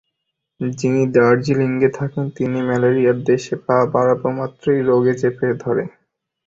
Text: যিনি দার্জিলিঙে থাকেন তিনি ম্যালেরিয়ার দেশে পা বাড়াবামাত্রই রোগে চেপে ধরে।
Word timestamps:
যিনি 0.59 1.01
দার্জিলিঙে 1.15 1.89
থাকেন 1.89 2.25
তিনি 2.37 2.57
ম্যালেরিয়ার 2.61 3.17
দেশে 3.23 3.55
পা 3.65 3.77
বাড়াবামাত্রই 3.93 4.81
রোগে 4.81 5.13
চেপে 5.21 5.47
ধরে। 5.63 5.83